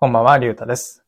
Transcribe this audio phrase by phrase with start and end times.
[0.00, 1.04] こんばんは、りゅうたです。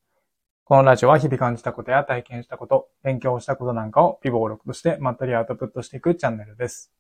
[0.65, 6.91] このラジオは日々感じたことや体験したこと、勉強したことなんかを微暴録としてまったりアウトプットしていくチャンネルです。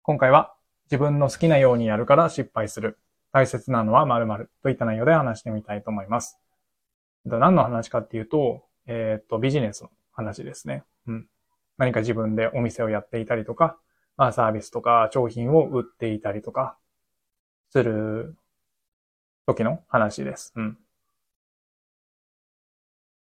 [0.00, 0.54] 今回は
[0.86, 2.98] 自分の好きなようにやるから失敗する。
[3.32, 6.38] 大切なのは〇〇といった内容で話してみたいと思います。
[7.26, 10.84] 何の話かっていうと、えーっと、ビジネスの話ですね。
[11.06, 11.26] うん。
[11.76, 13.76] 何か自分でお店をやっていたりとか、
[14.16, 16.78] まあサービスとか商品を売っていたりとか、
[17.72, 18.34] する
[19.46, 20.54] 時の話です。
[20.56, 20.78] うん。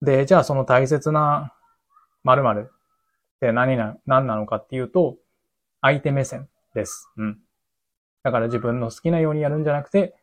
[0.01, 1.53] で、じゃあその大切な
[2.23, 5.17] 〇〇って何な、何なのかっていうと、
[5.81, 7.09] 相手目線です。
[7.17, 7.39] うん。
[8.23, 10.15] だから自分の好きなようにやるんじゃなくて、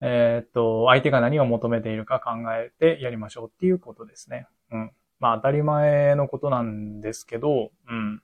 [0.00, 4.46] えーっと、相手が何を求めているか考えてやりましょうっていうことですね。
[4.70, 4.92] うん。
[5.20, 8.22] まあ当たり前のことなんですけど、うん。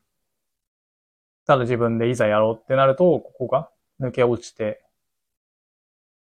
[1.47, 3.71] ただ自分でいざやろうってなると、ここが
[4.01, 4.83] 抜け落ちて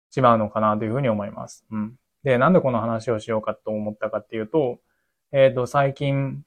[0.09, 1.63] しまうのかなというふうに思います。
[1.71, 1.95] うん。
[2.25, 4.79] で、なんでこの話をしようかと思ったかっていうと、
[5.31, 6.43] えっ、と、最近、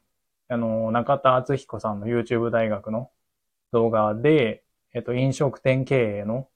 [0.49, 3.11] あの、中田敦彦さんの YouTube 大学の
[3.73, 6.49] 動画で、えっ、と、飲食店経営の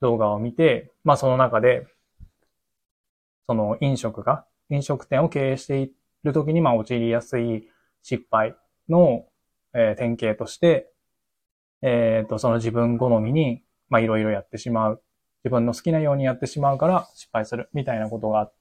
[0.00, 1.88] 動画を見て、まあその中で、
[3.48, 7.68] その飲食が、飲食店を経営しているときに、まあ陥りやすい
[8.02, 8.54] 失敗
[8.88, 9.26] の、
[9.74, 10.92] えー典型として、
[11.82, 15.02] えっ、と、その自分好みに、まあいろいろやってしまう。
[15.42, 18.54] 自分の好きなようにやってしまうから失敗するみたいなことがあっ、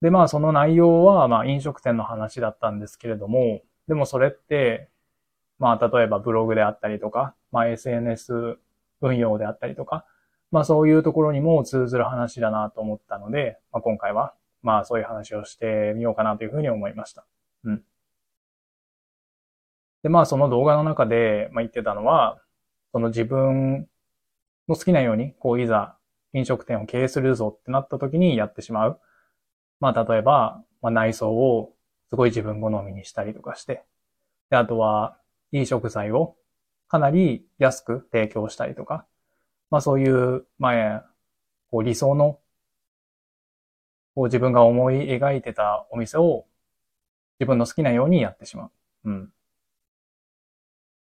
[0.00, 4.88] で、まあその内容は、まあ飲食店の話だったんですけれども、でもそれって、
[5.58, 8.58] まあ例えばブログであったりとか、まあ SNS
[9.02, 10.06] 運用であったりとか、
[10.50, 17.26] まあそういうところにも通ずる話だなと思ったので、まあ今回は、まあそういう話をしてみようかなというふうに思いました。
[17.64, 17.82] うん。
[20.02, 22.40] で、まあその動画の中で、まあ言ってたのは、
[22.92, 23.88] その自分
[24.68, 25.96] の好きなように、こういざ
[26.32, 29.00] 飲食店を経営するぞってなった時にやってしまう。
[29.80, 31.74] まあ例えば、まあ内装を
[32.10, 33.84] すごい自分好みにしたりとかして、
[34.50, 35.18] で、あとは、
[35.52, 36.36] いい食材を
[36.88, 39.06] かなり安く提供したりとか、
[39.70, 41.04] まあそういう、まあ、
[41.70, 42.40] こう理想の、
[44.14, 46.46] こう自分が思い描いてたお店を
[47.38, 48.70] 自分の好きなようにやってしまう。
[49.04, 49.32] うん。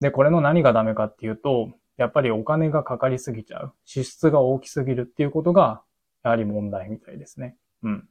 [0.01, 3.75] で、これの何がダメかっていうと、やっぱりお金がかかりすぎちゃう。
[3.85, 5.83] 支出が大きすぎるっていうことが、
[6.23, 7.57] やはり問題みたいですね。
[7.83, 8.09] うん。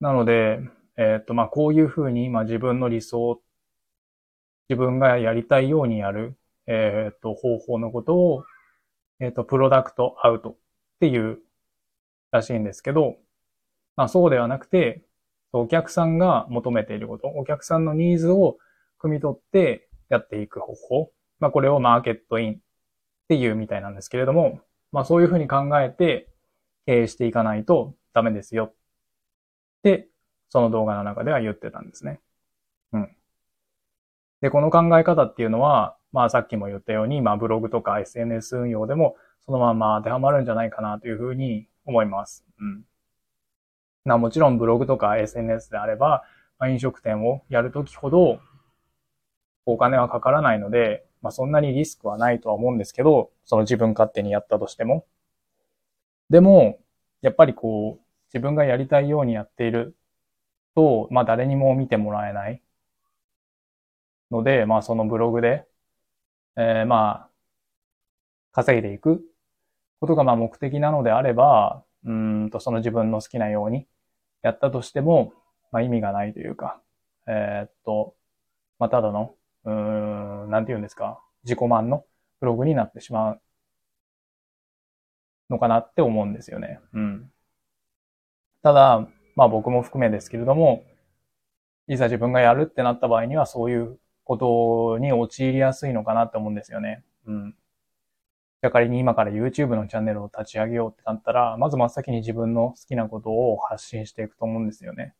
[0.00, 0.60] なので、
[0.96, 3.40] えーっと、まあ、こういうふうに、まあ、自分の理想、
[4.68, 6.36] 自分がやりたいようにやる、
[6.66, 8.44] えーっと、方法のことを、
[9.20, 10.56] えーっと、プロダクトアウトっ
[11.00, 11.40] ていう
[12.30, 13.16] らしいんですけど、
[13.96, 15.02] まあ、そうではなくて、
[15.52, 18.58] お客さんが求めていること、お客さんのニーズを
[19.00, 21.12] 汲み取ってやっていく方法。
[21.40, 22.58] まあ、これをマーケットインっ
[23.28, 24.60] ていうみたいなんですけれども、
[24.92, 26.28] まあ、そういうふうに考えて
[26.86, 28.74] 経営していかないとダメですよっ
[29.82, 30.08] て、
[30.48, 32.20] その動画の中では言ってたんですね。
[32.92, 33.16] うん。
[34.40, 42.44] で、この考え方っていうのは、まあさっきも言ったように、まあブログとか SNS 運用でもそのまま当てはまるんじゃないかなというふうに思います。
[42.60, 42.84] うん。
[44.04, 46.24] なもちろんブログとか SNS であれば、
[46.58, 48.40] まあ、飲食店をやるときほど
[49.72, 55.06] お金はかからないので、まあそんなにリスクはないとは思うんですけど、その自分勝手にやったとしても。
[56.30, 56.78] でも、
[57.22, 59.96] やっぱりこう、自分がやりたいようにやっている
[60.74, 62.62] と、まあ誰にも見てもらえない
[64.30, 65.66] ので、まあそのブログで、
[66.56, 67.30] えーまあ、
[68.52, 69.22] 稼いでいく
[70.00, 73.86] ことがまあ目的なのであれば、うんとその自分の好きなように
[74.42, 75.34] やったとしても、
[75.72, 76.80] まあ意味がないというか、
[77.28, 78.16] えーっと、
[78.80, 79.36] まあただの、
[79.68, 82.04] うん、なんて言うんですか、自己満の
[82.40, 83.40] ブログになってしまう
[85.50, 86.80] のかなって思うんですよね。
[86.94, 87.30] うん。
[88.62, 89.06] ただ、
[89.36, 90.84] まあ僕も含めですけれども、
[91.86, 97.04] いざ自分がやるってなった場合にはそういうことに陥りやすいのかなって思うんですよね。
[97.26, 97.50] うん。
[97.52, 105.14] じゃあ仮に今から YouTube のチャンネルを立ち上げようってなったら、まず真っ先に自分の好きなことを発信していくと思うんですよね。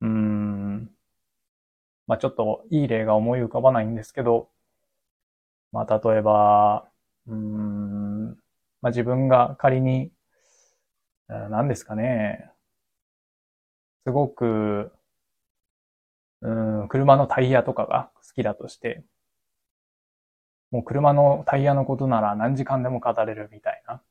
[0.00, 0.59] うーん。
[2.10, 4.50] まあちょっといい例が思い浮かばないんですけど、
[5.70, 6.88] まあ例えば、
[7.28, 8.30] うん、
[8.82, 10.10] まあ自分が仮に、
[11.28, 12.50] 何ですかね。
[14.04, 14.90] すごく、
[16.42, 16.50] う
[16.84, 19.04] ん、車のタイヤとかが好きだとして、
[20.72, 24.02] もう車のタイヤのことなら何時間でも語れるみたいな、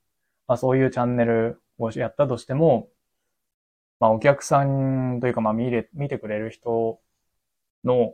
[0.48, 2.88] まあそういうチャンネルをやったとしても、
[4.00, 7.02] まあお客さんというかまあ見れ、見てくれる人
[7.84, 8.14] の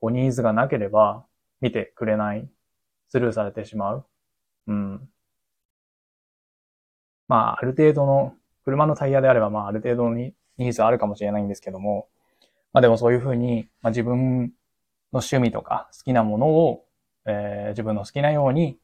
[0.00, 1.24] こうニーズがなければ
[1.60, 2.48] 見てくれない、
[3.08, 4.06] スルーされてしまう。
[4.66, 5.08] うん。
[7.28, 8.34] まあ、ある程度の、
[8.64, 12.08] 車のタイヤであれば、まあ、ある程度のニーズあるかもしれないんですけども、
[12.72, 14.52] まあでもそういうふうに、まあ、自分
[15.12, 16.84] の趣味とか好きなものを、
[17.26, 18.78] えー、自分の好きなように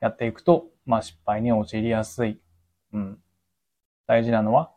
[0.00, 2.40] やっていくと、まあ失敗に陥りやすい。
[2.92, 3.18] うん。
[4.06, 4.70] 大事なのは、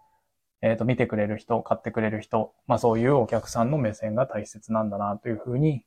[0.62, 5.86] えっ、ー、と、見てくれる人、買ってくれる人、まあそういうお客さんの目線が大切なんだなというふうに、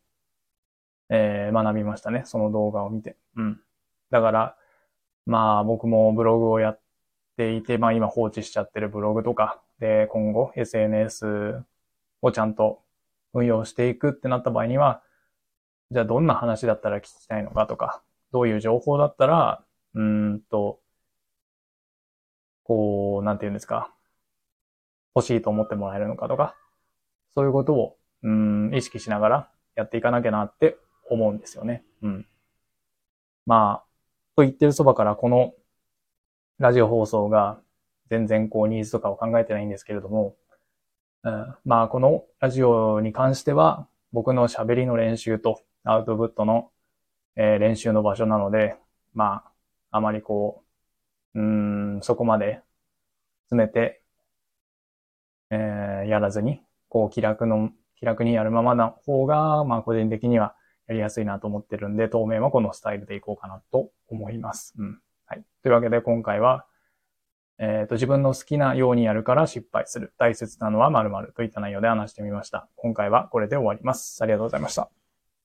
[1.11, 2.23] えー、学びましたね。
[2.27, 3.17] その動画を見て。
[3.37, 3.61] うん。
[4.11, 4.57] だから、
[5.27, 6.81] まあ僕もブログをやっ
[7.37, 11.63] ていて、まあ今放置しちゃってるブログとか、で、今後 SNS
[12.23, 12.83] をちゃんと
[13.35, 15.03] 運用していくってなった場合には、
[15.91, 20.81] じゃあどんな話だったら聞きたいのかとか、どういう情報だったら、うんと、
[22.63, 23.93] こう、なんて言うんですか、
[25.19, 26.55] 欲しいと思ってもらえるのかとか、
[27.35, 30.77] そういうことを、うん、意識しながらやっていかなきゃなって
[31.11, 31.85] 思うんですよね。
[32.03, 32.27] うん。
[33.47, 33.85] まあ、
[34.37, 35.55] と言ってるそばからこの
[36.59, 37.61] ラジオ放送が
[38.11, 40.37] 全然こうニーズとかを考えてないんですけれども、
[41.25, 46.71] うん、まあこのラジオに関しては僕の喋りの練習とアウトプットの、
[47.37, 48.77] えー、練習の場所なので、
[49.15, 49.43] ま
[49.91, 50.63] ああまりこ
[51.35, 52.61] う、うん、そこまで
[53.47, 54.03] 詰めて、
[55.51, 60.55] えー、やらずに、こう気楽の、気楽にやるままな方が、まあ個人的には
[60.87, 64.75] やりやすいなと思ってるんで、当面はこのスタイルでいこうかなと思います。
[64.79, 65.01] うん。
[65.27, 65.45] はい。
[65.63, 66.67] というわけで今回は、
[67.59, 70.15] えっ、ー、と、自分の好きなようにやるから失敗する。
[70.17, 72.69] 大切なのは〇〇といった内容で話してみました。
[72.77, 74.23] 今回はこれで終わります。
[74.23, 74.98] ありがとうございました。